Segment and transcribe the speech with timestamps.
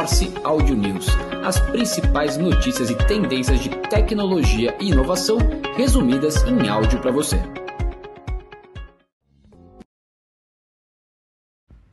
[0.00, 1.08] Morse Audio News,
[1.44, 5.36] as principais notícias e tendências de tecnologia e inovação
[5.76, 7.36] resumidas em áudio para você.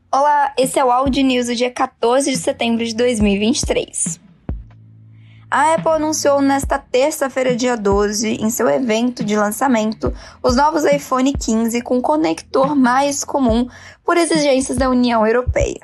[0.10, 4.22] Olá, esse é o Audio News do dia 14 de setembro de 2023.
[5.52, 11.34] A Apple anunciou nesta terça-feira, dia 12, em seu evento de lançamento, os novos iPhone
[11.34, 13.68] 15 com conector mais comum
[14.02, 15.82] por exigências da União Europeia.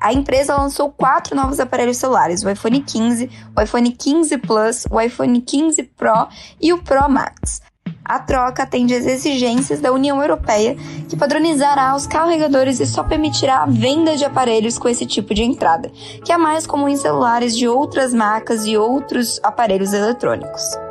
[0.00, 5.00] A empresa lançou quatro novos aparelhos celulares: o iPhone 15, o iPhone 15 Plus, o
[5.00, 6.28] iPhone 15 Pro
[6.60, 7.60] e o Pro Max,
[8.10, 10.76] a troca atende às exigências da União Europeia,
[11.08, 15.44] que padronizará os carregadores e só permitirá a venda de aparelhos com esse tipo de
[15.44, 15.90] entrada,
[16.24, 20.89] que é mais comum em celulares de outras marcas e outros aparelhos eletrônicos.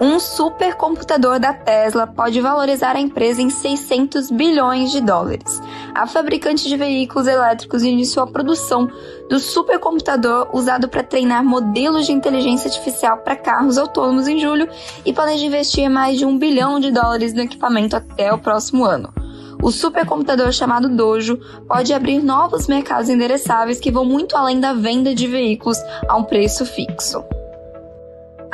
[0.00, 5.60] Um supercomputador da Tesla pode valorizar a empresa em 600 bilhões de dólares.
[5.92, 8.88] A fabricante de veículos elétricos iniciou a produção
[9.28, 14.68] do supercomputador usado para treinar modelos de inteligência artificial para carros autônomos em julho
[15.04, 19.12] e planeja investir mais de um bilhão de dólares no equipamento até o próximo ano.
[19.60, 25.12] O supercomputador chamado Dojo pode abrir novos mercados endereçáveis que vão muito além da venda
[25.12, 27.20] de veículos a um preço fixo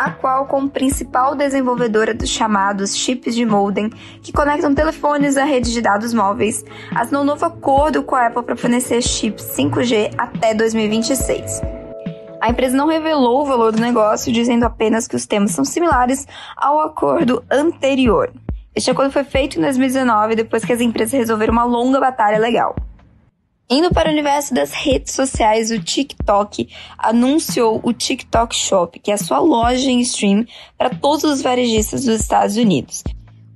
[0.05, 3.89] a qual, como principal desenvolvedora dos chamados chips de modem,
[4.21, 6.63] que conectam telefones à rede de dados móveis,
[6.95, 11.63] assinou um novo acordo com a Apple para fornecer chips 5G até 2026.
[12.39, 16.27] A empresa não revelou o valor do negócio, dizendo apenas que os temas são similares
[16.55, 18.31] ao acordo anterior.
[18.75, 22.77] Este acordo foi feito em 2019, depois que as empresas resolveram uma longa batalha legal.
[23.69, 29.15] Indo para o universo das redes sociais, o TikTok anunciou o TikTok Shop, que é
[29.15, 33.03] a sua loja em stream para todos os varejistas dos Estados Unidos.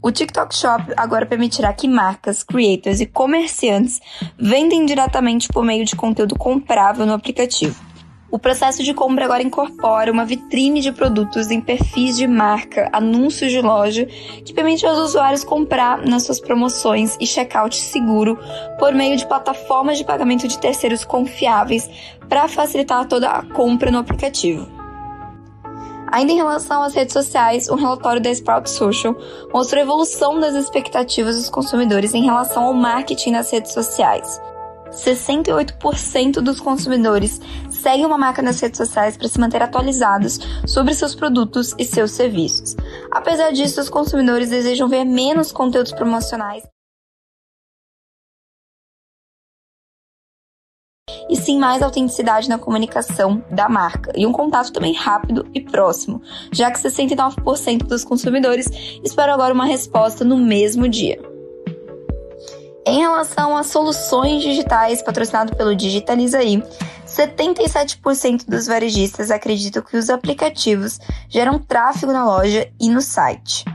[0.00, 4.00] O TikTok Shop agora permitirá que marcas, creators e comerciantes
[4.38, 7.87] vendem diretamente por meio de conteúdo comprável no aplicativo.
[8.30, 13.50] O processo de compra agora incorpora uma vitrine de produtos em perfis de marca, anúncios
[13.50, 14.04] de loja,
[14.44, 18.38] que permite aos usuários comprar nas suas promoções e checkout seguro
[18.78, 21.88] por meio de plataformas de pagamento de terceiros confiáveis
[22.28, 24.68] para facilitar toda a compra no aplicativo.
[26.10, 29.16] Ainda em relação às redes sociais, um relatório da Sprout Social
[29.52, 34.38] mostrou a evolução das expectativas dos consumidores em relação ao marketing nas redes sociais.
[34.90, 37.40] 68% dos consumidores
[37.70, 42.12] seguem uma marca nas redes sociais para se manter atualizados sobre seus produtos e seus
[42.12, 42.76] serviços.
[43.10, 46.64] Apesar disso, os consumidores desejam ver menos conteúdos promocionais
[51.28, 56.22] e sim mais autenticidade na comunicação da marca e um contato também rápido e próximo,
[56.52, 58.66] já que 69% dos consumidores
[59.04, 61.37] esperam agora uma resposta no mesmo dia.
[62.88, 66.62] Em relação às soluções digitais patrocinado pelo Digitalizaí,
[67.06, 70.98] 77% dos varejistas acreditam que os aplicativos
[71.28, 73.66] geram tráfego na loja e no site.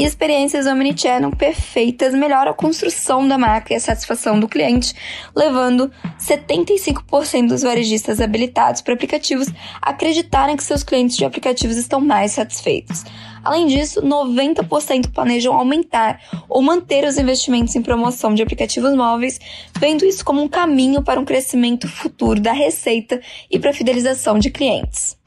[0.00, 4.94] E experiências omnichannel perfeitas melhoram a construção da marca e a satisfação do cliente,
[5.36, 9.48] levando 75% dos varejistas habilitados para aplicativos
[9.82, 13.04] a acreditarem que seus clientes de aplicativos estão mais satisfeitos.
[13.44, 16.18] Além disso, 90% planejam aumentar
[16.48, 19.38] ou manter os investimentos em promoção de aplicativos móveis,
[19.78, 24.38] vendo isso como um caminho para um crescimento futuro da receita e para a fidelização
[24.38, 25.19] de clientes.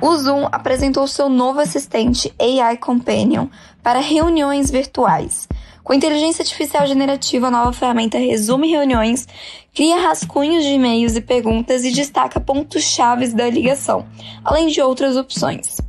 [0.00, 3.48] O Zoom apresentou seu novo assistente AI Companion
[3.82, 5.48] para reuniões virtuais.
[5.82, 9.26] Com inteligência artificial generativa, a nova ferramenta resume reuniões,
[9.72, 14.04] cria rascunhos de e-mails e perguntas e destaca pontos chaves da ligação,
[14.44, 15.80] além de outras opções.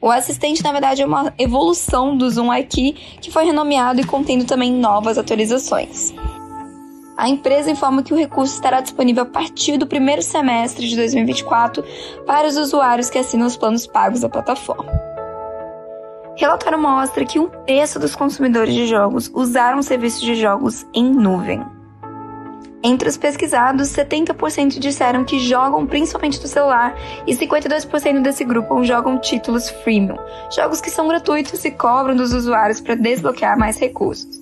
[0.00, 4.44] O assistente, na verdade, é uma evolução do Zoom IQ que foi renomeado e contendo
[4.44, 6.12] também novas atualizações.
[7.18, 11.82] A empresa informa que o recurso estará disponível a partir do primeiro semestre de 2024
[12.24, 14.88] para os usuários que assinam os planos pagos da plataforma.
[16.36, 21.60] Relatório mostra que um terço dos consumidores de jogos usaram serviços de jogos em nuvem.
[22.84, 26.94] Entre os pesquisados, 70% disseram que jogam principalmente no celular
[27.26, 30.16] e 52% desse grupo jogam títulos freemium,
[30.54, 34.37] jogos que são gratuitos e cobram dos usuários para desbloquear mais recursos.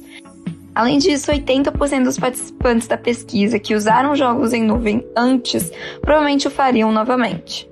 [0.76, 6.50] Além disso, 80% dos participantes da pesquisa que usaram jogos em nuvem antes provavelmente o
[6.50, 7.67] fariam novamente.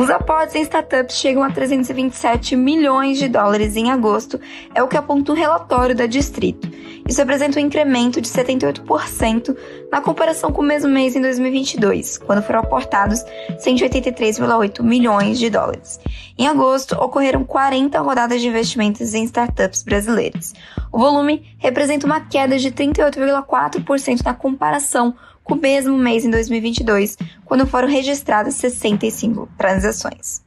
[0.00, 4.40] Os aportes em startups chegam a 327 milhões de dólares em agosto,
[4.74, 6.66] é o que aponta o relatório da Distrito.
[7.06, 9.54] Isso representa um incremento de 78%
[9.92, 13.22] na comparação com o mesmo mês em 2022, quando foram aportados
[13.58, 16.00] 183,8 milhões de dólares.
[16.38, 20.54] Em agosto, ocorreram 40 rodadas de investimentos em startups brasileiras.
[20.90, 27.16] O volume representa uma queda de 38,4% na comparação com o mesmo mês em 2022,
[27.44, 30.42] quando foram registradas 65 transações.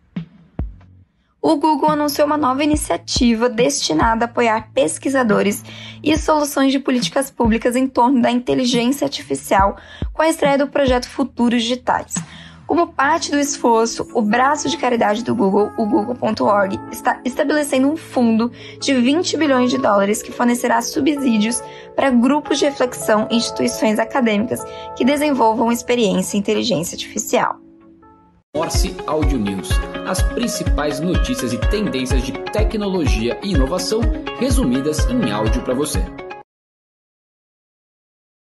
[1.42, 5.62] O Google anunciou uma nova iniciativa destinada a apoiar pesquisadores
[6.02, 9.76] e soluções de políticas públicas em torno da inteligência artificial
[10.14, 12.14] com a estreia do projeto Futuros Digitais.
[12.66, 17.98] Como parte do esforço, o braço de caridade do Google, o Google.org, está estabelecendo um
[17.98, 21.62] fundo de 20 bilhões de dólares que fornecerá subsídios
[21.96, 24.64] para grupos de reflexão e instituições acadêmicas
[24.96, 27.58] que desenvolvam experiência em inteligência artificial.
[28.56, 29.70] Morse Audio News.
[30.08, 34.00] As principais notícias e tendências de tecnologia e inovação
[34.40, 36.00] resumidas em áudio para você.